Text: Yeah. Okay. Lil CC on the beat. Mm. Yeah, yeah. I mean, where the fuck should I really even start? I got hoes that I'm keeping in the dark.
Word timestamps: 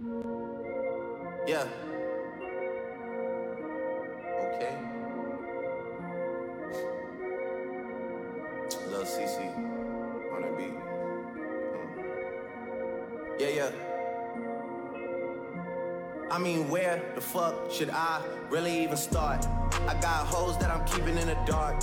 Yeah. 0.00 1.66
Okay. 4.54 4.78
Lil 8.86 9.04
CC 9.04 9.50
on 10.32 10.42
the 10.42 10.48
beat. 10.56 10.74
Mm. 11.74 11.88
Yeah, 13.40 13.48
yeah. 13.48 13.70
I 16.30 16.38
mean, 16.38 16.68
where 16.68 17.02
the 17.16 17.20
fuck 17.20 17.72
should 17.72 17.90
I 17.90 18.22
really 18.50 18.84
even 18.84 18.96
start? 18.96 19.44
I 19.88 19.94
got 20.00 20.26
hoes 20.28 20.56
that 20.58 20.70
I'm 20.70 20.84
keeping 20.84 21.18
in 21.18 21.26
the 21.26 21.38
dark. 21.44 21.82